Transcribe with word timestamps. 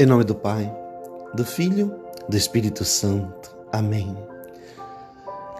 Em 0.00 0.06
nome 0.06 0.22
do 0.22 0.32
Pai, 0.32 0.72
do 1.34 1.44
Filho, 1.44 1.92
do 2.28 2.36
Espírito 2.36 2.84
Santo. 2.84 3.50
Amém. 3.72 4.16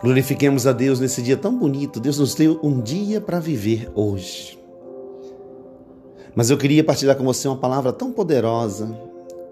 Glorifiquemos 0.01 0.65
a 0.65 0.71
Deus 0.71 1.01
nesse 1.01 1.21
dia 1.21 1.37
tão 1.37 1.59
bonito. 1.59 1.99
Deus 1.99 2.21
nos 2.21 2.37
deu 2.37 2.61
um 2.63 2.81
dia 2.81 3.21
para 3.21 3.41
viver 3.41 3.91
hoje. 3.97 4.57
Mas 6.37 6.51
eu 6.51 6.57
queria 6.57 6.85
partilhar 6.85 7.17
com 7.17 7.25
você 7.25 7.49
uma 7.49 7.57
palavra 7.57 7.93
tão 7.93 8.13
poderosa 8.13 8.97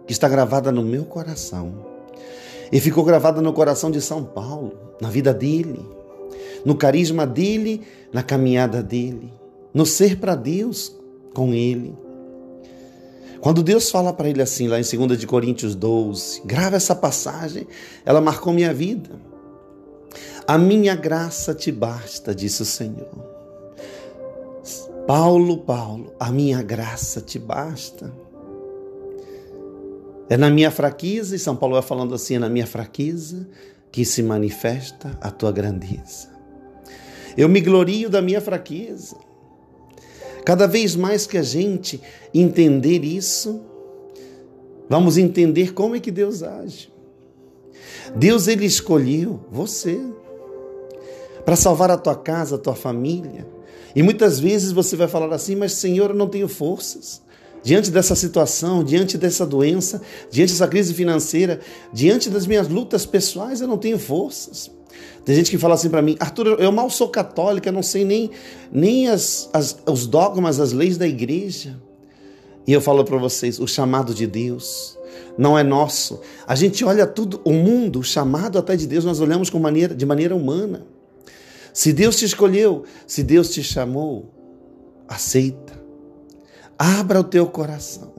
que 0.07 0.12
está 0.12 0.29
gravada 0.29 0.71
no 0.71 0.83
meu 0.83 1.05
coração. 1.05 1.84
E 2.71 2.79
ficou 2.79 3.03
gravada 3.03 3.43
no 3.43 3.53
coração 3.53 3.91
de 3.91 4.00
São 4.00 4.23
Paulo, 4.23 4.73
na 5.00 5.11
vida 5.11 5.34
dele, 5.34 5.84
no 6.64 6.77
carisma 6.77 7.27
dele, 7.27 7.82
na 8.12 8.23
caminhada 8.23 8.84
dele, 8.84 9.32
no 9.75 9.84
ser 9.84 10.16
para 10.21 10.37
Deus 10.37 10.96
com 11.34 11.53
ele. 11.53 12.05
Quando 13.41 13.62
Deus 13.62 13.91
fala 13.91 14.12
para 14.12 14.29
ele 14.29 14.43
assim, 14.43 14.69
lá 14.69 14.80
em 14.80 14.82
2 14.82 15.19
de 15.19 15.27
Coríntios 15.27 15.74
12, 15.74 16.42
grava 16.45 16.77
essa 16.77 16.95
passagem, 16.95 17.66
ela 18.05 18.20
marcou 18.20 18.52
minha 18.52 18.73
vida. 18.73 19.11
A 20.47 20.56
minha 20.56 20.95
graça 20.95 21.55
te 21.55 21.73
basta, 21.73 22.34
disse 22.34 22.62
o 22.62 22.64
Senhor. 22.64 23.37
Paulo, 25.06 25.59
Paulo, 25.59 26.12
a 26.19 26.30
minha 26.30 26.62
graça 26.62 27.20
te 27.20 27.38
basta. 27.38 28.12
É 30.28 30.37
na 30.37 30.50
minha 30.50 30.70
fraqueza, 30.70 31.37
e 31.37 31.39
São 31.39 31.55
Paulo 31.55 31.75
vai 31.75 31.83
falando 31.83 32.14
assim: 32.14 32.34
é 32.34 32.39
na 32.39 32.48
minha 32.48 32.66
fraqueza 32.66 33.48
que 33.92 34.05
se 34.05 34.23
manifesta 34.23 35.16
a 35.20 35.30
tua 35.30 35.53
grandeza. 35.53 36.28
Eu 37.37 37.48
me 37.48 37.61
glorio 37.61 38.11
da 38.11 38.20
minha 38.20 38.41
fraqueza. 38.41 39.16
Cada 40.46 40.68
vez 40.68 40.95
mais 40.95 41.27
que 41.27 41.36
a 41.36 41.42
gente 41.42 42.00
entender 42.32 43.05
isso, 43.05 43.60
vamos 44.88 45.19
entender 45.19 45.74
como 45.74 45.96
é 45.96 46.00
que 46.00 46.12
Deus 46.12 46.41
age. 46.41 46.88
Deus 48.14 48.47
ele 48.47 48.64
escolheu 48.64 49.41
você 49.50 50.00
para 51.44 51.56
salvar 51.56 51.91
a 51.91 51.97
tua 51.97 52.14
casa, 52.14 52.55
a 52.55 52.58
tua 52.58 52.77
família. 52.77 53.44
E 53.92 54.05
muitas 54.05 54.38
vezes 54.38 54.70
você 54.70 54.94
vai 54.94 55.08
falar 55.08 55.34
assim: 55.34 55.56
"Mas 55.56 55.72
Senhor, 55.72 56.11
eu 56.11 56.16
não 56.16 56.28
tenho 56.28 56.47
forças" 56.47 57.20
diante 57.60 57.91
dessa 57.91 58.14
situação, 58.14 58.84
diante 58.84 59.19
dessa 59.19 59.44
doença, 59.44 60.00
diante 60.31 60.53
dessa 60.53 60.69
crise 60.69 60.94
financeira, 60.94 61.58
diante 61.92 62.31
das 62.31 62.47
minhas 62.47 62.69
lutas 62.69 63.05
pessoais, 63.05 63.60
eu 63.60 63.66
não 63.66 63.78
tenho 63.78 63.98
forças. 63.98 64.70
Tem 65.25 65.34
gente 65.34 65.50
que 65.50 65.58
fala 65.58 65.75
assim 65.75 65.91
para 65.91 66.00
mim, 66.00 66.16
Arthur, 66.20 66.61
eu 66.61 66.70
mal 66.70 66.89
sou 66.89 67.08
católica, 67.08 67.72
não 67.72 67.83
sei 67.83 68.05
nem, 68.05 68.30
nem 68.70 69.08
as, 69.08 69.50
as, 69.53 69.77
os 69.86 70.06
dogmas, 70.06 70.61
as 70.61 70.72
leis 70.72 70.97
da 70.97 71.06
igreja. 71.06 71.77
E 72.66 72.72
eu 72.72 72.80
falo 72.80 73.05
para 73.05 73.16
vocês, 73.16 73.58
o 73.58 73.66
chamado 73.66 74.14
de 74.14 74.27
Deus 74.27 74.97
não 75.38 75.58
é 75.58 75.62
nosso. 75.62 76.20
A 76.47 76.55
gente 76.55 76.84
olha 76.84 77.06
tudo, 77.06 77.41
o 77.44 77.53
mundo, 77.53 78.00
o 78.00 78.05
chamado 78.05 78.58
até 78.58 78.77
de 78.77 78.86
Deus, 78.86 79.05
nós 79.05 79.20
olhamos 79.20 79.50
com 79.50 79.58
maneira, 79.58 79.94
de 79.94 80.06
maneira 80.06 80.34
humana. 80.34 80.86
Se 81.72 81.92
Deus 81.92 82.16
te 82.16 82.25
escolheu, 82.25 82.84
se 83.06 83.22
Deus 83.22 83.50
te 83.50 83.62
chamou, 83.62 84.33
aceita. 85.06 85.78
Abra 86.78 87.20
o 87.20 87.25
teu 87.25 87.47
coração. 87.47 88.14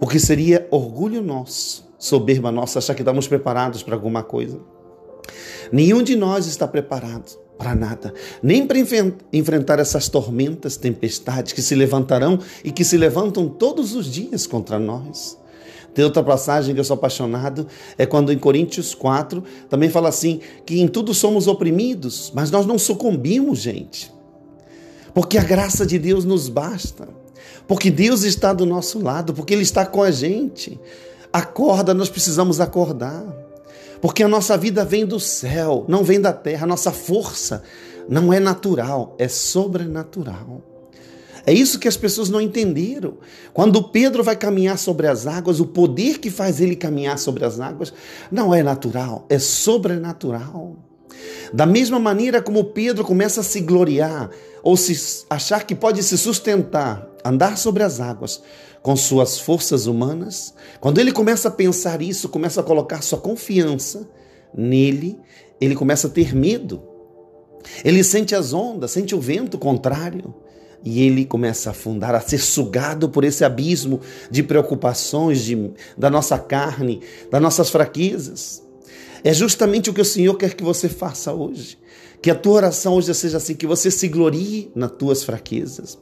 Porque 0.00 0.18
seria 0.18 0.66
orgulho 0.70 1.22
nosso, 1.22 1.86
soberba 1.98 2.50
nossa, 2.50 2.78
achar 2.78 2.94
que 2.94 3.02
estamos 3.02 3.28
preparados 3.28 3.82
para 3.82 3.94
alguma 3.94 4.22
coisa. 4.22 4.60
Nenhum 5.72 6.02
de 6.02 6.16
nós 6.16 6.46
está 6.46 6.66
preparado 6.66 7.38
para 7.58 7.74
nada, 7.74 8.14
nem 8.42 8.66
para 8.66 8.78
enfrentar 9.32 9.78
essas 9.78 10.08
tormentas, 10.08 10.78
tempestades 10.78 11.52
que 11.52 11.60
se 11.60 11.74
levantarão 11.74 12.38
e 12.64 12.72
que 12.72 12.84
se 12.84 12.96
levantam 12.96 13.48
todos 13.48 13.94
os 13.94 14.06
dias 14.06 14.46
contra 14.46 14.78
nós. 14.78 15.38
Tem 15.92 16.04
outra 16.04 16.22
passagem 16.22 16.74
que 16.74 16.80
eu 16.80 16.84
sou 16.84 16.94
apaixonado, 16.94 17.66
é 17.98 18.06
quando 18.06 18.32
em 18.32 18.38
Coríntios 18.38 18.94
4 18.94 19.42
também 19.68 19.90
fala 19.90 20.08
assim: 20.08 20.40
que 20.64 20.80
em 20.80 20.88
tudo 20.88 21.12
somos 21.12 21.46
oprimidos, 21.46 22.32
mas 22.34 22.50
nós 22.50 22.64
não 22.64 22.78
sucumbimos, 22.78 23.58
gente. 23.58 24.10
Porque 25.12 25.36
a 25.36 25.42
graça 25.42 25.84
de 25.84 25.98
Deus 25.98 26.24
nos 26.24 26.48
basta. 26.48 27.08
Porque 27.66 27.90
Deus 27.90 28.22
está 28.22 28.52
do 28.52 28.64
nosso 28.64 29.00
lado, 29.00 29.34
porque 29.34 29.52
Ele 29.52 29.62
está 29.62 29.84
com 29.84 30.02
a 30.02 30.10
gente. 30.10 30.80
Acorda, 31.32 31.92
nós 31.92 32.08
precisamos 32.08 32.60
acordar. 32.60 33.24
Porque 34.00 34.22
a 34.22 34.28
nossa 34.28 34.56
vida 34.56 34.84
vem 34.84 35.04
do 35.04 35.20
céu, 35.20 35.84
não 35.88 36.02
vem 36.02 36.20
da 36.20 36.32
terra. 36.32 36.64
A 36.64 36.68
nossa 36.68 36.90
força 36.90 37.62
não 38.08 38.32
é 38.32 38.40
natural, 38.40 39.14
é 39.18 39.28
sobrenatural. 39.28 40.62
É 41.46 41.52
isso 41.52 41.78
que 41.78 41.88
as 41.88 41.96
pessoas 41.96 42.28
não 42.28 42.40
entenderam. 42.40 43.14
Quando 43.52 43.82
Pedro 43.82 44.22
vai 44.22 44.36
caminhar 44.36 44.78
sobre 44.78 45.06
as 45.06 45.26
águas, 45.26 45.60
o 45.60 45.66
poder 45.66 46.18
que 46.18 46.30
faz 46.30 46.60
ele 46.60 46.76
caminhar 46.76 47.18
sobre 47.18 47.44
as 47.44 47.60
águas 47.60 47.92
não 48.30 48.54
é 48.54 48.62
natural, 48.62 49.26
é 49.28 49.38
sobrenatural. 49.38 50.76
Da 51.52 51.66
mesma 51.66 51.98
maneira 51.98 52.40
como 52.40 52.64
Pedro 52.64 53.04
começa 53.04 53.40
a 53.40 53.44
se 53.44 53.60
gloriar 53.60 54.30
ou 54.62 54.76
se 54.76 55.24
achar 55.28 55.64
que 55.64 55.74
pode 55.74 56.02
se 56.02 56.16
sustentar, 56.16 57.08
andar 57.24 57.56
sobre 57.56 57.82
as 57.82 58.00
águas, 58.00 58.42
com 58.82 58.96
suas 58.96 59.38
forças 59.38 59.86
humanas, 59.86 60.54
quando 60.80 60.98
ele 60.98 61.12
começa 61.12 61.48
a 61.48 61.50
pensar 61.50 62.00
isso, 62.00 62.28
começa 62.28 62.60
a 62.60 62.64
colocar 62.64 63.02
sua 63.02 63.18
confiança 63.18 64.08
nele, 64.54 65.18
ele 65.60 65.74
começa 65.74 66.06
a 66.06 66.10
ter 66.10 66.34
medo. 66.34 66.82
Ele 67.84 68.02
sente 68.02 68.34
as 68.34 68.54
ondas, 68.54 68.90
sente 68.90 69.14
o 69.14 69.20
vento 69.20 69.58
contrário 69.58 70.34
e 70.82 71.02
ele 71.02 71.26
começa 71.26 71.68
a 71.68 71.72
afundar, 71.72 72.14
a 72.14 72.20
ser 72.20 72.38
sugado 72.38 73.10
por 73.10 73.22
esse 73.22 73.44
abismo 73.44 74.00
de 74.30 74.42
preocupações 74.42 75.44
de, 75.44 75.72
da 75.96 76.08
nossa 76.08 76.38
carne, 76.38 77.02
das 77.30 77.42
nossas 77.42 77.68
fraquezas. 77.68 78.62
É 79.22 79.34
justamente 79.34 79.90
o 79.90 79.92
que 79.92 80.00
o 80.00 80.04
Senhor 80.04 80.34
quer 80.36 80.54
que 80.54 80.64
você 80.64 80.88
faça 80.88 81.32
hoje. 81.32 81.78
Que 82.22 82.30
a 82.30 82.34
tua 82.34 82.54
oração 82.54 82.94
hoje 82.94 83.14
seja 83.14 83.38
assim, 83.38 83.54
que 83.54 83.66
você 83.66 83.90
se 83.90 84.06
glorie 84.06 84.70
nas 84.74 84.90
tuas 84.90 85.24
fraquezas. 85.24 85.98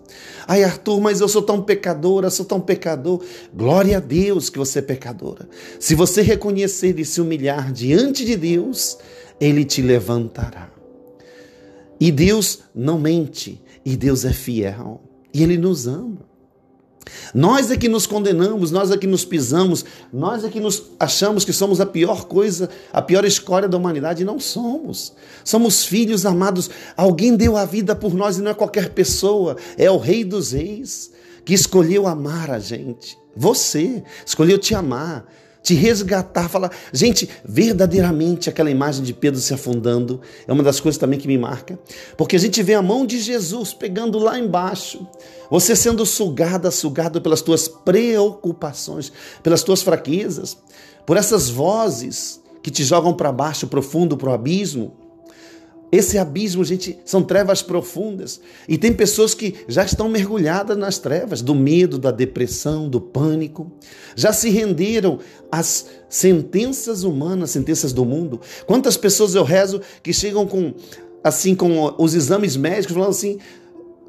Ai, 0.49 0.65
Arthur, 0.65 1.01
mas 1.01 1.21
eu 1.21 1.29
sou 1.29 1.43
tão 1.43 1.63
pecadora, 1.63 2.29
sou 2.29 2.45
tão 2.45 2.61
pecador. 2.61 3.23
Glória 3.55 3.99
a 3.99 4.01
Deus 4.01 4.51
que 4.51 4.59
você 4.59 4.81
é 4.81 4.83
pecadora. 4.83 5.49
Se 5.79 5.95
você 5.95 6.21
reconhecer 6.21 6.99
e 6.99 7.05
se 7.05 7.21
humilhar 7.21 7.73
diante 7.73 8.25
de 8.25 8.37
Deus, 8.37 8.99
Ele 9.41 9.65
te 9.65 9.81
levantará. 9.81 10.73
E 12.01 12.11
Deus 12.11 12.61
não 12.75 12.99
mente, 12.99 13.61
e 13.85 13.97
Deus 13.97 14.25
é 14.25 14.33
fiel, 14.33 15.01
e 15.33 15.43
Ele 15.43 15.57
nos 15.57 15.87
ama. 15.87 16.28
Nós 17.35 17.71
é 17.71 17.77
que 17.77 17.89
nos 17.89 18.07
condenamos, 18.07 18.71
nós 18.71 18.91
é 18.91 18.97
que 18.97 19.07
nos 19.07 19.25
pisamos, 19.25 19.85
nós 20.13 20.45
é 20.45 20.49
que 20.49 20.61
nos 20.61 20.83
achamos 20.99 21.45
que 21.45 21.53
somos 21.53 21.81
a 21.81 21.87
pior 21.87 22.25
coisa, 22.25 22.69
a 22.93 23.03
pior 23.03 23.25
escória 23.25 23.69
da 23.69 23.77
humanidade. 23.77 24.25
Não 24.25 24.39
somos. 24.39 25.13
Somos 25.45 25.85
filhos 25.85 26.27
amados. 26.27 26.71
Alguém 26.97 27.37
deu 27.37 27.57
a 27.57 27.65
vida 27.65 27.95
por 27.95 28.15
nós 28.15 28.39
e 28.39 28.43
não 28.43 28.51
é 28.51 28.55
qualquer 28.55 28.91
pessoa, 28.91 29.57
é 29.77 29.91
o 29.91 29.99
Rei 29.99 30.25
dos 30.25 30.53
Reis 30.53 31.11
que 31.45 31.55
escolheu 31.55 32.07
amar 32.07 32.51
a 32.51 32.59
gente. 32.59 33.19
Você 33.35 34.03
escolheu 34.27 34.59
te 34.59 34.75
amar 34.75 35.27
te 35.63 35.75
resgatar, 35.75 36.49
falar. 36.49 36.71
Gente, 36.93 37.29
verdadeiramente 37.45 38.49
aquela 38.49 38.71
imagem 38.71 39.05
de 39.05 39.13
Pedro 39.13 39.41
se 39.41 39.53
afundando 39.53 40.21
é 40.47 40.53
uma 40.53 40.63
das 40.63 40.81
coisas 40.81 40.99
também 40.99 41.19
que 41.19 41.29
me 41.29 41.39
marca, 41.39 41.79
porque 42.17 42.37
a 42.37 42.39
gente 42.39 42.63
vê 42.63 42.75
a 42.75 42.83
mão 42.83 43.05
de 43.05 43.21
Jesus 43.21 43.73
pegando 43.73 44.19
lá 44.19 44.39
embaixo, 44.39 45.07
você 45.51 45.75
sendo 45.75 46.05
sugada, 46.07 46.71
sugado 46.71 47.21
pelas 47.21 47.43
tuas 47.43 47.69
preocupações, 47.69 49.13
pelas 49.43 49.63
tuas 49.63 49.83
fraquezas, 49.83 50.57
por 51.05 51.17
essas 51.17 51.49
vozes 51.49 52.41
que 52.63 52.71
te 52.71 52.85
jogam 52.85 53.15
para 53.15 53.33
baixo, 53.33 53.67
profundo, 53.67 54.17
para 54.17 54.31
o 54.31 54.33
abismo. 54.35 55.08
Esse 55.91 56.19
abismo, 56.19 56.63
gente, 56.65 56.99
são 57.05 57.23
trevas 57.23 57.63
profundas. 57.63 58.41
E 58.69 58.77
tem 58.77 58.93
pessoas 58.93 59.33
que 59.33 59.55
já 59.67 59.85
estão 59.85 60.09
mergulhadas 60.09 60.77
nas 60.77 60.99
trevas 60.99 61.41
do 61.41 61.55
medo, 61.55 61.99
da 61.99 62.11
depressão, 62.11 62.89
do 62.89 63.01
pânico. 63.01 63.73
Já 64.15 64.33
se 64.33 64.51
renderam 64.51 65.19
às 65.51 65.87
sentenças 66.09 67.05
humanas, 67.05 67.51
sentenças 67.51 67.93
do 67.93 68.05
mundo. 68.05 68.41
Quantas 68.67 68.97
pessoas 68.99 69.35
eu 69.35 69.45
rezo 69.45 69.81
que 70.03 70.13
chegam 70.13 70.47
com 70.47 70.75
assim 71.25 71.55
com 71.55 71.95
os 71.99 72.15
exames 72.15 72.57
médicos 72.57 72.95
falando 72.95 73.11
assim, 73.11 73.39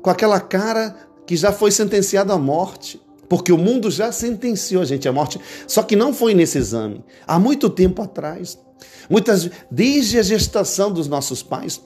com 0.01 0.09
aquela 0.09 0.39
cara 0.39 0.95
que 1.25 1.35
já 1.35 1.51
foi 1.51 1.71
sentenciado 1.71 2.33
à 2.33 2.37
morte. 2.37 2.99
Porque 3.29 3.51
o 3.51 3.57
mundo 3.57 3.91
já 3.91 4.11
sentenciou 4.11 4.81
a 4.81 4.85
gente 4.85 5.07
à 5.07 5.13
morte, 5.13 5.39
só 5.67 5.83
que 5.83 5.95
não 5.95 6.13
foi 6.13 6.33
nesse 6.33 6.57
exame, 6.57 7.03
há 7.27 7.37
muito 7.37 7.69
tempo 7.69 8.01
atrás. 8.01 8.57
Muitas, 9.09 9.49
desde 9.69 10.17
a 10.17 10.23
gestação 10.23 10.91
dos 10.91 11.07
nossos 11.07 11.43
pais, 11.43 11.81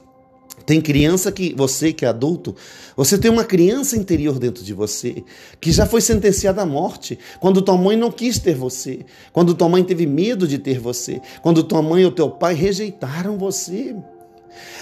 tem 0.66 0.80
criança 0.80 1.32
que 1.32 1.54
você 1.54 1.92
que 1.92 2.06
é 2.06 2.08
adulto, 2.08 2.56
você 2.96 3.18
tem 3.18 3.30
uma 3.30 3.44
criança 3.44 3.98
interior 3.98 4.40
dentro 4.40 4.64
de 4.64 4.74
você 4.74 5.24
que 5.60 5.72
já 5.72 5.86
foi 5.86 6.00
sentenciada 6.00 6.62
à 6.62 6.66
morte 6.66 7.20
quando 7.40 7.62
tua 7.62 7.78
mãe 7.78 7.98
não 7.98 8.12
quis 8.12 8.40
ter 8.40 8.56
você, 8.56 9.06
quando 9.34 9.54
tua 9.54 9.68
mãe 9.68 9.84
teve 9.84 10.06
medo 10.06 10.48
de 10.48 10.58
ter 10.58 10.80
você, 10.80 11.22
quando 11.42 11.64
tua 11.64 11.82
mãe 11.82 12.06
ou 12.06 12.12
teu 12.12 12.30
pai 12.30 12.54
rejeitaram 12.54 13.38
você. 13.38 13.96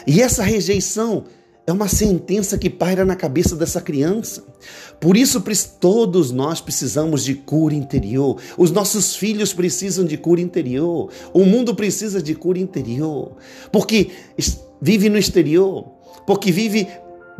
E 0.06 0.22
essa 0.22 0.44
rejeição 0.44 1.24
é 1.72 1.74
uma 1.74 1.88
sentença 1.88 2.58
que 2.58 2.70
paira 2.70 3.04
na 3.06 3.16
cabeça 3.16 3.56
dessa 3.56 3.82
criança. 3.82 4.44
Por 5.00 5.18
isso, 5.18 5.42
todos 5.80 6.30
nós 6.30 6.62
precisamos 6.62 7.24
de 7.24 7.34
cura 7.34 7.74
interior. 7.74 8.38
Os 8.58 8.72
nossos 8.72 9.16
filhos 9.16 9.54
precisam 9.54 10.06
de 10.06 10.18
cura 10.18 10.42
interior. 10.42 11.10
O 11.34 11.46
mundo 11.46 11.74
precisa 11.74 12.22
de 12.22 12.36
cura 12.36 12.60
interior. 12.60 13.38
Porque 13.72 14.12
vive 14.82 15.10
no 15.10 15.18
exterior, 15.18 15.86
porque 16.28 16.52
vive 16.52 16.88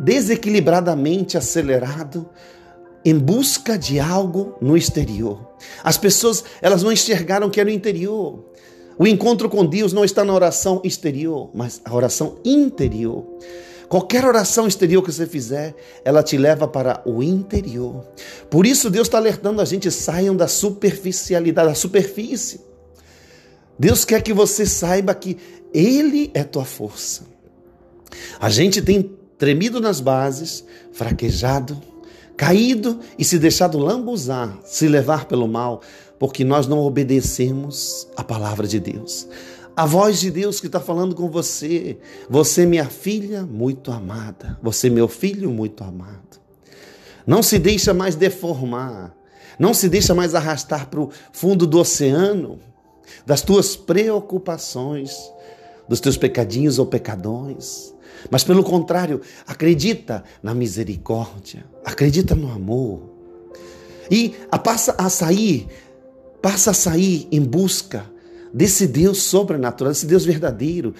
desequilibradamente 0.00 1.36
acelerado 1.36 2.28
em 3.04 3.18
busca 3.18 3.76
de 3.76 4.00
algo 4.00 4.56
no 4.60 4.76
exterior. 4.76 5.46
As 5.84 5.98
pessoas, 5.98 6.42
elas 6.60 6.82
não 6.82 6.90
enxergaram 6.90 7.50
que 7.50 7.60
era 7.60 7.68
no 7.68 7.76
interior. 7.76 8.44
O 8.98 9.06
encontro 9.06 9.48
com 9.48 9.64
Deus 9.64 9.92
não 9.92 10.04
está 10.04 10.24
na 10.24 10.32
oração 10.32 10.80
exterior, 10.84 11.50
mas 11.54 11.80
a 11.84 11.94
oração 11.94 12.36
interior. 12.44 13.26
Qualquer 13.92 14.24
oração 14.24 14.66
exterior 14.66 15.02
que 15.02 15.12
você 15.12 15.26
fizer, 15.26 15.76
ela 16.02 16.22
te 16.22 16.38
leva 16.38 16.66
para 16.66 17.02
o 17.04 17.22
interior. 17.22 18.06
Por 18.48 18.64
isso 18.64 18.88
Deus 18.88 19.06
está 19.06 19.18
alertando 19.18 19.60
a 19.60 19.66
gente, 19.66 19.90
saiam 19.90 20.34
da 20.34 20.48
superficialidade, 20.48 21.68
da 21.68 21.74
superfície. 21.74 22.62
Deus 23.78 24.02
quer 24.06 24.22
que 24.22 24.32
você 24.32 24.64
saiba 24.64 25.14
que 25.14 25.36
Ele 25.74 26.30
é 26.32 26.42
tua 26.42 26.64
força. 26.64 27.24
A 28.40 28.48
gente 28.48 28.80
tem 28.80 29.14
tremido 29.36 29.78
nas 29.78 30.00
bases, 30.00 30.64
fraquejado, 30.94 31.78
caído 32.34 32.98
e 33.18 33.24
se 33.26 33.38
deixado 33.38 33.76
lambuzar, 33.76 34.58
se 34.64 34.88
levar 34.88 35.26
pelo 35.26 35.46
mal, 35.46 35.82
porque 36.18 36.44
nós 36.44 36.66
não 36.66 36.78
obedecemos 36.78 38.08
a 38.16 38.24
palavra 38.24 38.66
de 38.66 38.80
Deus. 38.80 39.28
A 39.74 39.86
voz 39.86 40.20
de 40.20 40.30
Deus 40.30 40.60
que 40.60 40.66
está 40.66 40.80
falando 40.80 41.14
com 41.14 41.30
você. 41.30 41.98
Você, 42.28 42.66
minha 42.66 42.86
filha, 42.86 43.44
muito 43.44 43.90
amada. 43.90 44.58
Você, 44.62 44.90
meu 44.90 45.08
filho, 45.08 45.50
muito 45.50 45.82
amado. 45.82 46.40
Não 47.26 47.42
se 47.42 47.58
deixa 47.58 47.94
mais 47.94 48.14
deformar. 48.14 49.14
Não 49.58 49.72
se 49.72 49.88
deixa 49.88 50.14
mais 50.14 50.34
arrastar 50.34 50.88
para 50.88 51.00
o 51.00 51.10
fundo 51.32 51.66
do 51.66 51.78
oceano 51.78 52.58
das 53.26 53.42
tuas 53.42 53.76
preocupações, 53.76 55.16
dos 55.88 56.00
teus 56.00 56.16
pecadinhos 56.16 56.78
ou 56.78 56.86
pecadões. 56.86 57.94
Mas 58.30 58.44
pelo 58.44 58.62
contrário, 58.62 59.20
acredita 59.46 60.22
na 60.42 60.54
misericórdia, 60.54 61.64
acredita 61.84 62.34
no 62.34 62.50
amor. 62.50 63.10
E 64.10 64.34
passa 64.62 64.94
a 64.98 65.08
sair, 65.08 65.66
passa 66.40 66.72
a 66.72 66.74
sair 66.74 67.26
em 67.30 67.40
busca 67.40 68.11
desse 68.52 68.86
Deus 68.86 69.22
sobrenatural, 69.22 69.92
desse 69.92 70.06
Deus 70.06 70.24
verdadeiro, 70.24 70.94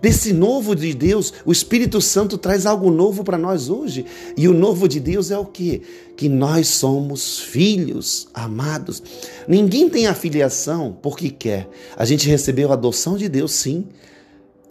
desse 0.00 0.32
novo 0.32 0.74
de 0.74 0.94
Deus. 0.94 1.32
O 1.44 1.52
Espírito 1.52 2.00
Santo 2.00 2.38
traz 2.38 2.66
algo 2.66 2.90
novo 2.90 3.22
para 3.22 3.38
nós 3.38 3.68
hoje. 3.68 4.04
E 4.36 4.48
o 4.48 4.54
novo 4.54 4.88
de 4.88 5.00
Deus 5.00 5.30
é 5.30 5.38
o 5.38 5.44
quê? 5.44 5.82
Que 6.16 6.28
nós 6.28 6.68
somos 6.68 7.38
filhos 7.38 8.28
amados. 8.32 9.02
Ninguém 9.46 9.88
tem 9.88 10.06
afiliação 10.06 10.96
porque 11.02 11.30
quer. 11.30 11.68
A 11.96 12.04
gente 12.04 12.28
recebeu 12.28 12.70
a 12.70 12.74
adoção 12.74 13.16
de 13.16 13.28
Deus, 13.28 13.52
sim. 13.52 13.86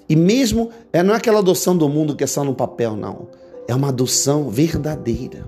E 0.08 0.16
mesmo, 0.16 0.70
é, 0.94 1.02
não 1.02 1.14
é 1.14 1.18
aquela 1.18 1.40
adoção 1.40 1.76
do 1.76 1.90
mundo 1.90 2.16
que 2.16 2.24
é 2.24 2.28
só 2.28 2.44
no 2.44 2.54
papel, 2.54 2.96
não. 2.96 3.28
É 3.68 3.74
uma 3.74 3.90
adoção 3.90 4.50
verdadeira. 4.50 5.46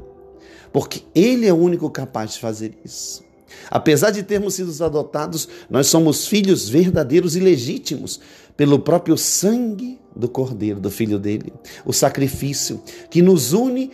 Porque 0.74 1.04
Ele 1.14 1.48
é 1.48 1.54
o 1.54 1.58
único 1.58 1.90
capaz 1.90 2.34
de 2.34 2.40
fazer 2.40 2.78
isso. 2.84 3.27
Apesar 3.70 4.12
de 4.12 4.24
termos 4.24 4.56
sido 4.56 4.84
adotados, 4.84 5.48
nós 5.70 5.88
somos 5.88 6.28
filhos 6.28 6.68
verdadeiros 6.68 7.36
e 7.36 7.40
legítimos 7.40 8.20
pelo 8.56 8.80
próprio 8.80 9.18
sangue 9.18 10.00
do 10.16 10.28
Cordeiro, 10.28 10.80
do 10.80 10.90
Filho 10.90 11.20
dele. 11.20 11.54
O 11.86 11.94
sacrifício 11.94 12.82
que 13.10 13.22
nos 13.22 13.54
une 13.54 13.92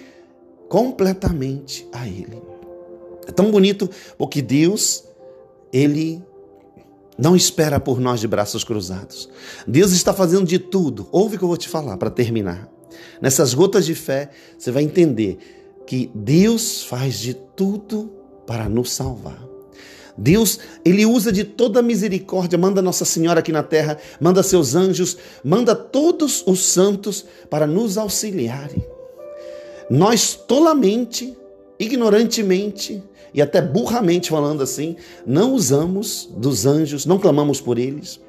completamente 0.69 1.88
a 1.91 2.07
Ele. 2.07 2.41
É 3.27 3.31
tão 3.31 3.51
bonito 3.51 3.89
porque 4.17 4.41
Deus, 4.41 5.03
Ele 5.71 6.21
não 7.17 7.35
espera 7.35 7.79
por 7.79 8.00
nós 8.00 8.19
de 8.19 8.27
braços 8.27 8.63
cruzados. 8.63 9.29
Deus 9.67 9.91
está 9.91 10.13
fazendo 10.13 10.45
de 10.45 10.57
tudo. 10.57 11.07
Ouve 11.11 11.35
o 11.35 11.38
que 11.39 11.44
eu 11.44 11.47
vou 11.47 11.57
te 11.57 11.69
falar 11.69 11.97
para 11.97 12.09
terminar. 12.09 12.69
Nessas 13.21 13.53
gotas 13.53 13.85
de 13.85 13.95
fé, 13.95 14.29
você 14.57 14.71
vai 14.71 14.83
entender 14.83 15.38
que 15.85 16.09
Deus 16.13 16.83
faz 16.83 17.19
de 17.19 17.33
tudo 17.33 18.22
para 18.45 18.67
nos 18.67 18.91
salvar. 18.91 19.43
Deus, 20.17 20.59
ele 20.85 21.05
usa 21.05 21.31
de 21.31 21.43
toda 21.43 21.81
misericórdia, 21.81 22.57
manda 22.57 22.81
Nossa 22.81 23.03
Senhora 23.03 23.39
aqui 23.39 23.51
na 23.51 23.63
terra, 23.63 23.97
manda 24.19 24.43
seus 24.43 24.75
anjos, 24.75 25.17
manda 25.43 25.75
todos 25.75 26.43
os 26.45 26.65
santos 26.65 27.25
para 27.49 27.65
nos 27.65 27.97
auxiliarem. 27.97 28.85
Nós 29.89 30.35
tolamente, 30.35 31.35
ignorantemente 31.79 33.03
e 33.33 33.41
até 33.41 33.61
burramente 33.61 34.29
falando 34.29 34.61
assim, 34.61 34.95
não 35.25 35.53
usamos 35.53 36.29
dos 36.37 36.65
anjos, 36.65 37.05
não 37.05 37.17
clamamos 37.17 37.59
por 37.59 37.79
eles. 37.79 38.19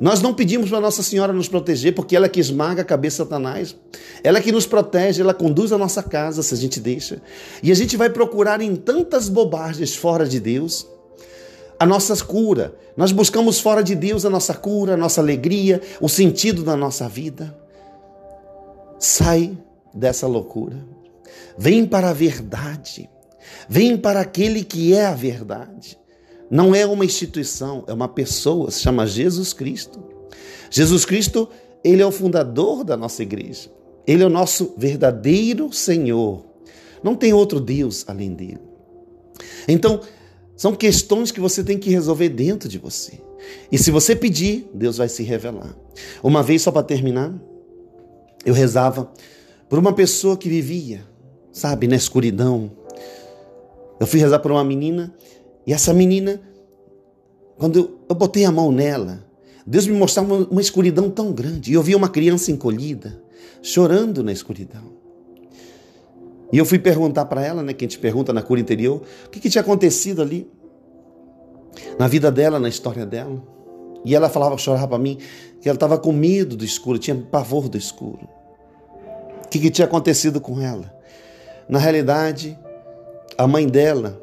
Nós 0.00 0.20
não 0.20 0.34
pedimos 0.34 0.68
para 0.68 0.80
Nossa 0.80 1.02
Senhora 1.02 1.32
nos 1.32 1.48
proteger, 1.48 1.94
porque 1.94 2.14
ela 2.14 2.26
é 2.26 2.28
que 2.28 2.40
esmaga 2.40 2.82
a 2.82 2.84
cabeça 2.84 3.22
de 3.22 3.28
Satanás. 3.28 3.76
Ela 4.22 4.38
é 4.38 4.42
que 4.42 4.52
nos 4.52 4.66
protege, 4.66 5.22
ela 5.22 5.34
conduz 5.34 5.72
a 5.72 5.78
nossa 5.78 6.02
casa, 6.02 6.42
se 6.42 6.54
a 6.54 6.56
gente 6.56 6.78
deixa. 6.80 7.22
E 7.62 7.70
a 7.72 7.74
gente 7.74 7.96
vai 7.96 8.10
procurar 8.10 8.60
em 8.60 8.76
tantas 8.76 9.28
bobagens 9.28 9.94
fora 9.94 10.26
de 10.26 10.38
Deus 10.38 10.86
a 11.78 11.86
nossa 11.86 12.16
cura. 12.24 12.74
Nós 12.96 13.12
buscamos 13.12 13.60
fora 13.60 13.82
de 13.82 13.94
Deus 13.94 14.24
a 14.24 14.30
nossa 14.30 14.54
cura, 14.54 14.94
a 14.94 14.96
nossa 14.96 15.20
alegria, 15.20 15.80
o 16.00 16.08
sentido 16.08 16.62
da 16.62 16.76
nossa 16.76 17.08
vida. 17.08 17.56
Sai 18.98 19.56
dessa 19.94 20.26
loucura. 20.26 20.76
Vem 21.56 21.86
para 21.86 22.10
a 22.10 22.12
verdade. 22.12 23.08
Vem 23.68 23.96
para 23.96 24.20
aquele 24.20 24.64
que 24.64 24.94
é 24.94 25.06
a 25.06 25.14
verdade. 25.14 25.98
Não 26.50 26.74
é 26.74 26.86
uma 26.86 27.04
instituição, 27.04 27.84
é 27.86 27.92
uma 27.92 28.08
pessoa, 28.08 28.70
se 28.70 28.80
chama 28.80 29.06
Jesus 29.06 29.52
Cristo. 29.52 30.02
Jesus 30.70 31.04
Cristo, 31.04 31.48
ele 31.82 32.02
é 32.02 32.06
o 32.06 32.12
fundador 32.12 32.84
da 32.84 32.96
nossa 32.96 33.22
igreja. 33.22 33.70
Ele 34.06 34.22
é 34.22 34.26
o 34.26 34.30
nosso 34.30 34.74
verdadeiro 34.76 35.72
Senhor. 35.72 36.44
Não 37.02 37.14
tem 37.14 37.32
outro 37.32 37.60
Deus 37.60 38.04
além 38.06 38.32
dele. 38.32 38.60
Então, 39.66 40.00
são 40.56 40.74
questões 40.74 41.30
que 41.30 41.40
você 41.40 41.62
tem 41.62 41.78
que 41.78 41.90
resolver 41.90 42.28
dentro 42.28 42.68
de 42.68 42.78
você. 42.78 43.20
E 43.70 43.76
se 43.78 43.90
você 43.90 44.14
pedir, 44.16 44.68
Deus 44.72 44.96
vai 44.96 45.08
se 45.08 45.22
revelar. 45.22 45.76
Uma 46.22 46.42
vez, 46.42 46.62
só 46.62 46.70
para 46.70 46.82
terminar, 46.82 47.34
eu 48.44 48.54
rezava 48.54 49.10
por 49.68 49.78
uma 49.78 49.92
pessoa 49.92 50.36
que 50.36 50.48
vivia, 50.48 51.04
sabe, 51.52 51.86
na 51.86 51.96
escuridão. 51.96 52.70
Eu 53.98 54.06
fui 54.06 54.20
rezar 54.20 54.38
por 54.38 54.50
uma 54.52 54.64
menina 54.64 55.12
e 55.66 55.72
essa 55.72 55.92
menina, 55.92 56.40
quando 57.58 57.98
eu 58.08 58.14
botei 58.14 58.44
a 58.44 58.52
mão 58.52 58.70
nela, 58.70 59.26
Deus 59.66 59.86
me 59.86 59.98
mostrava 59.98 60.32
uma 60.32 60.60
escuridão 60.60 61.10
tão 61.10 61.32
grande. 61.32 61.72
E 61.72 61.74
eu 61.74 61.82
via 61.82 61.96
uma 61.96 62.08
criança 62.08 62.52
encolhida, 62.52 63.20
chorando 63.60 64.22
na 64.22 64.30
escuridão. 64.30 64.94
E 66.52 66.58
eu 66.58 66.64
fui 66.64 66.78
perguntar 66.78 67.24
para 67.24 67.44
ela, 67.44 67.62
né, 67.64 67.72
que 67.72 67.84
a 67.84 67.88
gente 67.88 67.98
pergunta 67.98 68.32
na 68.32 68.42
cura 68.42 68.60
interior, 68.60 69.02
o 69.26 69.30
que, 69.30 69.40
que 69.40 69.50
tinha 69.50 69.62
acontecido 69.62 70.22
ali 70.22 70.48
na 71.98 72.06
vida 72.06 72.30
dela, 72.30 72.60
na 72.60 72.68
história 72.68 73.04
dela. 73.04 73.42
E 74.04 74.14
ela 74.14 74.28
falava, 74.28 74.56
chorava 74.56 74.86
para 74.86 74.98
mim, 74.98 75.18
que 75.60 75.68
ela 75.68 75.74
estava 75.74 75.98
com 75.98 76.12
medo 76.12 76.56
do 76.56 76.64
escuro, 76.64 76.96
tinha 76.96 77.16
pavor 77.16 77.68
do 77.68 77.76
escuro. 77.76 78.28
O 79.44 79.48
que, 79.48 79.58
que 79.58 79.70
tinha 79.70 79.86
acontecido 79.86 80.40
com 80.40 80.60
ela? 80.60 80.94
Na 81.68 81.80
realidade, 81.80 82.56
a 83.36 83.48
mãe 83.48 83.66
dela, 83.66 84.22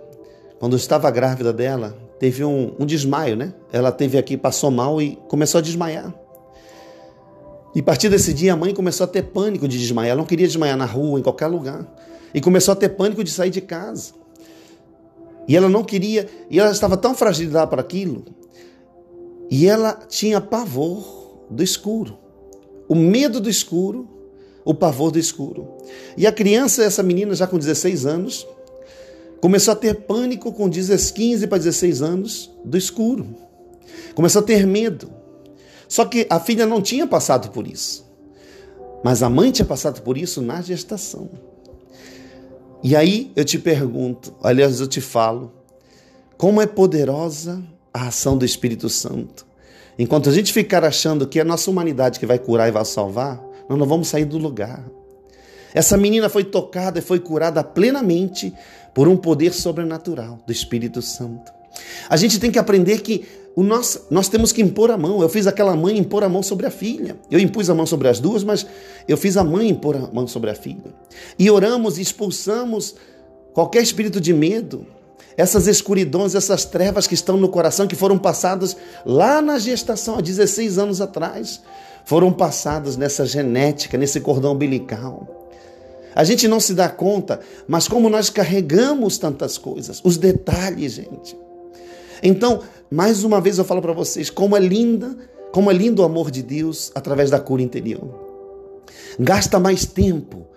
quando 0.59 0.75
estava 0.75 1.09
grávida 1.11 1.51
dela, 1.51 1.97
teve 2.19 2.43
um, 2.43 2.73
um 2.79 2.85
desmaio, 2.85 3.35
né? 3.35 3.53
Ela 3.71 3.91
teve 3.91 4.17
aqui, 4.17 4.37
passou 4.37 4.71
mal 4.71 5.01
e 5.01 5.17
começou 5.27 5.59
a 5.59 5.61
desmaiar. 5.61 6.13
E 7.75 7.79
a 7.79 7.83
partir 7.83 8.09
desse 8.09 8.33
dia, 8.33 8.53
a 8.53 8.55
mãe 8.55 8.73
começou 8.73 9.03
a 9.03 9.07
ter 9.07 9.23
pânico 9.23 9.67
de 9.67 9.77
desmaiar. 9.77 10.11
Ela 10.11 10.19
não 10.19 10.27
queria 10.27 10.47
desmaiar 10.47 10.77
na 10.77 10.85
rua, 10.85 11.19
em 11.19 11.23
qualquer 11.23 11.47
lugar 11.47 11.87
e 12.33 12.41
começou 12.41 12.71
a 12.71 12.75
ter 12.75 12.89
pânico 12.89 13.23
de 13.23 13.29
sair 13.29 13.51
de 13.51 13.61
casa. 13.61 14.13
E 15.47 15.55
ela 15.55 15.69
não 15.69 15.83
queria, 15.83 16.27
e 16.49 16.59
ela 16.59 16.71
estava 16.71 16.97
tão 16.97 17.13
fragilizada 17.13 17.67
para 17.67 17.81
aquilo, 17.81 18.23
e 19.51 19.67
ela 19.67 19.93
tinha 20.07 20.41
pavor 20.41 21.45
do 21.49 21.61
escuro. 21.61 22.17
O 22.87 22.95
medo 22.95 23.39
do 23.39 23.49
escuro, 23.49 24.07
o 24.65 24.73
pavor 24.73 25.11
do 25.11 25.19
escuro. 25.19 25.67
E 26.17 26.25
a 26.25 26.31
criança, 26.31 26.83
essa 26.83 27.03
menina 27.03 27.35
já 27.35 27.45
com 27.45 27.57
16 27.57 28.05
anos, 28.05 28.47
começou 29.43 29.73
a 29.73 29.75
ter 29.75 29.93
pânico 29.93 30.53
com 30.53 30.69
15 30.69 31.47
para 31.47 31.57
16 31.57 32.01
anos 32.01 32.49
do 32.63 32.77
escuro. 32.77 33.35
Começou 34.15 34.41
a 34.41 34.45
ter 34.45 34.65
medo. 34.65 35.11
Só 35.85 36.05
que 36.05 36.25
a 36.29 36.39
filha 36.39 36.65
não 36.65 36.81
tinha 36.81 37.05
passado 37.05 37.49
por 37.49 37.67
isso. 37.67 38.05
Mas 39.03 39.21
a 39.21 39.29
mãe 39.29 39.51
tinha 39.51 39.65
passado 39.65 40.01
por 40.01 40.17
isso 40.17 40.41
na 40.41 40.61
gestação. 40.61 41.29
E 42.81 42.95
aí 42.95 43.33
eu 43.35 43.43
te 43.43 43.59
pergunto, 43.59 44.33
aliás, 44.41 44.79
eu 44.79 44.87
te 44.87 45.01
falo, 45.01 45.51
como 46.37 46.61
é 46.61 46.65
poderosa 46.65 47.61
a 47.93 48.07
ação 48.07 48.37
do 48.37 48.45
Espírito 48.45 48.87
Santo. 48.87 49.45
Enquanto 49.99 50.29
a 50.29 50.31
gente 50.31 50.53
ficar 50.53 50.85
achando 50.85 51.27
que 51.27 51.37
é 51.37 51.41
a 51.41 51.45
nossa 51.45 51.69
humanidade 51.69 52.17
que 52.17 52.25
vai 52.25 52.39
curar 52.39 52.69
e 52.69 52.71
vai 52.71 52.85
salvar, 52.85 53.43
nós 53.67 53.77
não 53.77 53.85
vamos 53.85 54.07
sair 54.07 54.23
do 54.23 54.37
lugar. 54.37 54.81
Essa 55.73 55.97
menina 55.97 56.29
foi 56.29 56.43
tocada 56.43 56.99
e 56.99 57.01
foi 57.01 57.19
curada 57.19 57.63
plenamente 57.63 58.53
por 58.93 59.07
um 59.07 59.17
poder 59.17 59.53
sobrenatural 59.53 60.39
do 60.45 60.51
Espírito 60.51 61.01
Santo. 61.01 61.51
A 62.07 62.15
gente 62.15 62.39
tem 62.39 62.51
que 62.51 62.59
aprender 62.59 63.01
que 63.01 63.25
o 63.55 63.63
nosso, 63.63 64.07
nós 64.09 64.27
temos 64.27 64.51
que 64.51 64.61
impor 64.61 64.91
a 64.91 64.97
mão. 64.97 65.21
Eu 65.21 65.29
fiz 65.29 65.47
aquela 65.47 65.75
mãe 65.75 65.97
impor 65.97 66.23
a 66.23 66.29
mão 66.29 66.41
sobre 66.41 66.65
a 66.65 66.71
filha. 66.71 67.17
Eu 67.29 67.39
impus 67.39 67.69
a 67.69 67.75
mão 67.75 67.85
sobre 67.85 68.07
as 68.07 68.19
duas, 68.19 68.43
mas 68.43 68.65
eu 69.07 69.17
fiz 69.17 69.37
a 69.37 69.43
mãe 69.43 69.69
impor 69.69 69.95
a 69.95 70.09
mão 70.11 70.27
sobre 70.27 70.49
a 70.49 70.55
filha. 70.55 70.93
E 71.37 71.49
oramos 71.49 71.97
e 71.97 72.01
expulsamos 72.01 72.95
qualquer 73.53 73.83
espírito 73.83 74.19
de 74.19 74.33
medo, 74.33 74.85
essas 75.37 75.67
escuridões, 75.67 76.35
essas 76.35 76.65
trevas 76.65 77.07
que 77.07 77.13
estão 77.13 77.37
no 77.37 77.49
coração, 77.49 77.87
que 77.87 77.95
foram 77.95 78.17
passadas 78.17 78.75
lá 79.05 79.41
na 79.41 79.59
gestação, 79.59 80.17
há 80.17 80.21
16 80.21 80.77
anos 80.77 81.01
atrás, 81.01 81.61
foram 82.05 82.31
passadas 82.31 82.97
nessa 82.97 83.25
genética, 83.25 83.97
nesse 83.97 84.19
cordão 84.19 84.53
umbilical. 84.53 85.42
A 86.15 86.23
gente 86.23 86.47
não 86.47 86.59
se 86.59 86.73
dá 86.73 86.89
conta, 86.89 87.39
mas 87.67 87.87
como 87.87 88.09
nós 88.09 88.29
carregamos 88.29 89.17
tantas 89.17 89.57
coisas, 89.57 90.01
os 90.03 90.17
detalhes, 90.17 90.93
gente. 90.93 91.35
Então, 92.21 92.61
mais 92.89 93.23
uma 93.23 93.41
vez 93.41 93.57
eu 93.57 93.65
falo 93.65 93.81
para 93.81 93.93
vocês, 93.93 94.29
como 94.29 94.55
é 94.55 94.59
linda, 94.59 95.17
como 95.51 95.69
é 95.69 95.73
lindo 95.73 96.01
o 96.01 96.05
amor 96.05 96.31
de 96.31 96.41
Deus 96.41 96.91
através 96.95 97.29
da 97.29 97.39
cura 97.39 97.61
interior. 97.61 98.09
Gasta 99.19 99.59
mais 99.59 99.85
tempo 99.85 100.47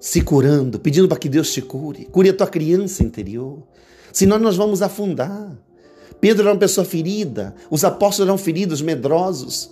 se 0.00 0.20
curando, 0.20 0.78
pedindo 0.78 1.08
para 1.08 1.18
que 1.18 1.28
Deus 1.28 1.52
te 1.52 1.60
cure. 1.60 2.04
Cure 2.06 2.30
a 2.30 2.34
tua 2.34 2.46
criança 2.46 3.02
interior. 3.02 3.62
Senão 4.12 4.38
nós 4.38 4.56
vamos 4.56 4.80
afundar. 4.80 5.56
Pedro 6.20 6.42
era 6.42 6.52
uma 6.52 6.58
pessoa 6.58 6.84
ferida, 6.84 7.54
os 7.70 7.84
apóstolos 7.84 8.28
eram 8.28 8.38
feridos, 8.38 8.80
medrosos. 8.80 9.70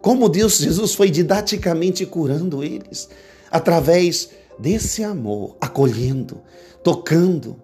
Como 0.00 0.28
Deus, 0.28 0.58
Jesus 0.58 0.94
foi 0.94 1.10
didaticamente 1.10 2.04
curando 2.04 2.62
eles 2.62 3.08
através 3.50 4.30
desse 4.58 5.02
amor, 5.02 5.56
acolhendo, 5.60 6.40
tocando. 6.82 7.56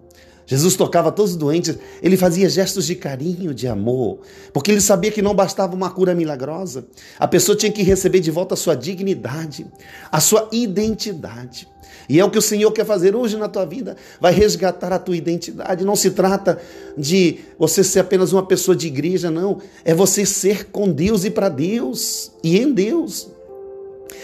Jesus 0.45 0.75
tocava 0.75 1.11
todos 1.11 1.31
os 1.31 1.37
doentes, 1.37 1.77
ele 2.01 2.17
fazia 2.17 2.49
gestos 2.49 2.85
de 2.85 2.95
carinho, 2.95 3.53
de 3.53 3.67
amor, 3.67 4.19
porque 4.51 4.69
ele 4.69 4.81
sabia 4.81 5.09
que 5.09 5.21
não 5.21 5.33
bastava 5.33 5.73
uma 5.73 5.89
cura 5.89 6.13
milagrosa, 6.13 6.85
a 7.17 7.25
pessoa 7.25 7.55
tinha 7.55 7.71
que 7.71 7.83
receber 7.83 8.19
de 8.19 8.29
volta 8.31 8.53
a 8.53 8.57
sua 8.57 8.75
dignidade, 8.75 9.65
a 10.11 10.19
sua 10.19 10.49
identidade. 10.51 11.69
E 12.09 12.19
é 12.19 12.25
o 12.25 12.29
que 12.29 12.37
o 12.37 12.41
Senhor 12.41 12.69
quer 12.73 12.85
fazer 12.85 13.15
hoje 13.15 13.37
na 13.37 13.47
tua 13.47 13.65
vida, 13.65 13.95
vai 14.19 14.33
resgatar 14.33 14.91
a 14.91 14.99
tua 14.99 15.15
identidade. 15.15 15.85
Não 15.85 15.95
se 15.95 16.11
trata 16.11 16.59
de 16.97 17.39
você 17.57 17.81
ser 17.83 17.99
apenas 17.99 18.33
uma 18.33 18.45
pessoa 18.45 18.75
de 18.75 18.87
igreja, 18.87 19.31
não, 19.31 19.59
é 19.85 19.93
você 19.93 20.25
ser 20.25 20.65
com 20.65 20.91
Deus 20.91 21.23
e 21.23 21.29
para 21.29 21.47
Deus 21.47 22.31
e 22.43 22.57
em 22.57 22.73
Deus 22.73 23.29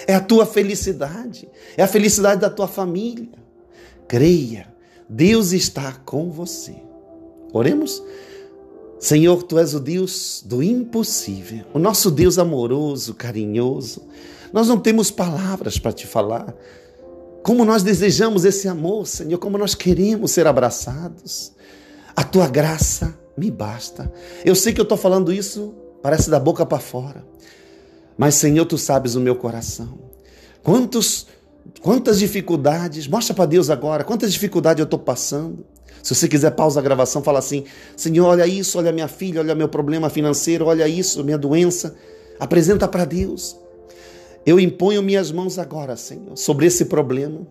é 0.05 0.13
a 0.13 0.19
tua 0.19 0.45
felicidade, 0.45 1.49
é 1.75 1.83
a 1.83 1.87
felicidade 1.87 2.41
da 2.41 2.49
tua 2.49 2.67
família. 2.67 3.29
Creia, 4.07 4.67
Deus 5.09 5.51
está 5.51 5.93
com 6.05 6.29
você. 6.29 6.75
Oremos? 7.53 8.03
Senhor, 8.99 9.43
tu 9.43 9.59
és 9.59 9.73
o 9.73 9.79
Deus 9.79 10.43
do 10.45 10.61
impossível, 10.63 11.65
o 11.73 11.79
nosso 11.79 12.09
Deus 12.09 12.37
amoroso, 12.37 13.13
carinhoso. 13.13 14.07
Nós 14.51 14.67
não 14.67 14.79
temos 14.79 15.11
palavras 15.11 15.77
para 15.77 15.91
te 15.93 16.07
falar. 16.07 16.53
Como 17.43 17.63
nós 17.63 17.83
desejamos 17.83 18.43
esse 18.43 18.67
amor, 18.67 19.05
Senhor, 19.07 19.37
como 19.37 19.57
nós 19.57 19.75
queremos 19.75 20.31
ser 20.31 20.47
abraçados. 20.47 21.53
A 22.15 22.23
tua 22.23 22.47
graça 22.47 23.17
me 23.37 23.51
basta. 23.51 24.11
Eu 24.43 24.55
sei 24.55 24.73
que 24.73 24.81
eu 24.81 24.83
estou 24.83 24.97
falando 24.97 25.31
isso, 25.31 25.75
parece 26.01 26.29
da 26.29 26.39
boca 26.39 26.65
para 26.65 26.79
fora. 26.79 27.23
Mas, 28.17 28.35
Senhor, 28.35 28.65
tu 28.65 28.77
sabes 28.77 29.15
o 29.15 29.19
meu 29.19 29.35
coração. 29.35 29.99
Quantos, 30.63 31.27
quantas 31.81 32.19
dificuldades, 32.19 33.07
mostra 33.07 33.33
para 33.33 33.45
Deus 33.45 33.69
agora, 33.69 34.03
quantas 34.03 34.33
dificuldades 34.33 34.79
eu 34.79 34.85
estou 34.85 34.99
passando. 34.99 35.65
Se 36.01 36.15
você 36.15 36.27
quiser 36.27 36.51
pausa 36.51 36.79
a 36.79 36.83
gravação, 36.83 37.21
fala 37.21 37.39
assim: 37.39 37.65
Senhor, 37.95 38.25
olha 38.25 38.47
isso, 38.47 38.77
olha 38.77 38.91
minha 38.91 39.07
filha, 39.07 39.41
olha 39.41 39.53
meu 39.53 39.69
problema 39.69 40.09
financeiro, 40.09 40.65
olha 40.65 40.87
isso, 40.87 41.23
minha 41.23 41.37
doença. 41.37 41.95
Apresenta 42.39 42.87
para 42.87 43.05
Deus. 43.05 43.57
Eu 44.45 44.59
imponho 44.59 45.03
minhas 45.03 45.31
mãos 45.31 45.59
agora, 45.59 45.97
Senhor, 45.97 46.37
sobre 46.37 46.65
esse 46.65 46.85
problema 46.85 47.45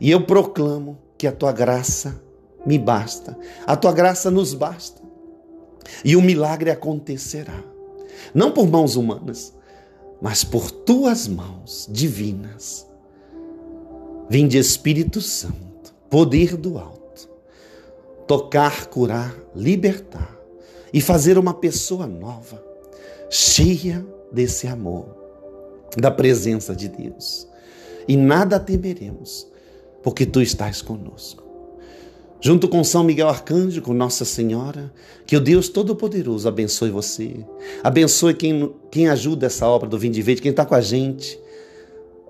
e 0.00 0.10
eu 0.10 0.24
proclamo 0.24 0.98
que 1.18 1.26
a 1.26 1.32
tua 1.32 1.52
graça 1.52 2.18
me 2.64 2.78
basta, 2.78 3.36
a 3.66 3.76
tua 3.76 3.92
graça 3.92 4.30
nos 4.30 4.54
basta 4.54 5.02
e 6.04 6.16
o 6.16 6.22
milagre 6.22 6.70
acontecerá. 6.70 7.62
Não 8.32 8.52
por 8.52 8.66
mãos 8.68 8.96
humanas, 8.96 9.52
mas 10.20 10.44
por 10.44 10.70
tuas 10.70 11.26
mãos 11.26 11.88
divinas. 11.90 12.86
Vinde 14.28 14.58
Espírito 14.58 15.20
Santo, 15.20 15.94
poder 16.08 16.56
do 16.56 16.78
alto, 16.78 17.28
tocar, 18.26 18.86
curar, 18.86 19.34
libertar 19.54 20.38
e 20.92 21.00
fazer 21.00 21.36
uma 21.36 21.54
pessoa 21.54 22.06
nova, 22.06 22.62
cheia 23.28 24.06
desse 24.30 24.66
amor, 24.66 25.16
da 25.96 26.10
presença 26.10 26.76
de 26.76 26.88
Deus. 26.88 27.48
E 28.06 28.16
nada 28.16 28.60
temeremos, 28.60 29.48
porque 30.02 30.24
tu 30.24 30.40
estás 30.40 30.80
conosco 30.80 31.49
junto 32.40 32.68
com 32.68 32.82
São 32.82 33.04
Miguel 33.04 33.28
Arcanjo, 33.28 33.82
com 33.82 33.92
Nossa 33.92 34.24
Senhora, 34.24 34.92
que 35.26 35.36
o 35.36 35.40
Deus 35.40 35.68
Todo-Poderoso 35.68 36.48
abençoe 36.48 36.90
você, 36.90 37.44
abençoe 37.82 38.34
quem, 38.34 38.74
quem 38.90 39.08
ajuda 39.08 39.46
essa 39.46 39.66
obra 39.66 39.88
do 39.88 39.98
Vinde 39.98 40.22
Verde, 40.22 40.42
quem 40.42 40.50
está 40.50 40.64
com 40.64 40.74
a 40.74 40.80
gente, 40.80 41.38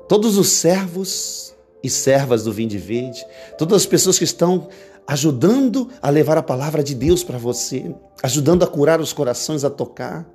todos 0.08 0.36
os 0.36 0.48
servos 0.48 1.54
e 1.82 1.88
servas 1.88 2.44
do 2.44 2.52
Vinde 2.52 2.76
Verde, 2.76 3.24
todas 3.56 3.82
as 3.82 3.86
pessoas 3.86 4.18
que 4.18 4.24
estão 4.24 4.68
ajudando 5.06 5.88
a 6.02 6.10
levar 6.10 6.36
a 6.36 6.42
palavra 6.42 6.82
de 6.82 6.94
Deus 6.94 7.22
para 7.22 7.38
você, 7.38 7.94
ajudando 8.22 8.64
a 8.64 8.66
curar 8.66 9.00
os 9.00 9.12
corações, 9.12 9.64
a 9.64 9.70
tocar. 9.70 10.28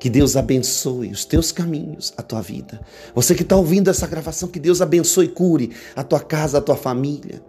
Que 0.00 0.08
Deus 0.08 0.36
abençoe 0.36 1.10
os 1.10 1.24
teus 1.24 1.50
caminhos, 1.50 2.14
a 2.16 2.22
tua 2.22 2.40
vida. 2.40 2.80
Você 3.16 3.34
que 3.34 3.42
está 3.42 3.56
ouvindo 3.56 3.90
essa 3.90 4.06
gravação, 4.06 4.48
que 4.48 4.60
Deus 4.60 4.80
abençoe 4.80 5.24
e 5.24 5.28
cure 5.28 5.72
a 5.96 6.04
tua 6.04 6.20
casa, 6.20 6.58
a 6.58 6.60
tua 6.60 6.76
família 6.76 7.42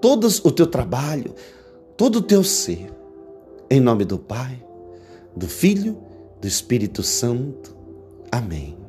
todo 0.00 0.28
o 0.44 0.50
teu 0.50 0.66
trabalho, 0.66 1.34
todo 1.96 2.16
o 2.16 2.22
teu 2.22 2.42
ser. 2.42 2.90
Em 3.68 3.80
nome 3.80 4.04
do 4.04 4.18
Pai, 4.18 4.62
do 5.36 5.46
Filho, 5.46 5.96
do 6.40 6.48
Espírito 6.48 7.02
Santo. 7.02 7.76
Amém. 8.32 8.79